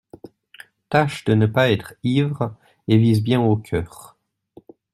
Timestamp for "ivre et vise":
2.03-3.21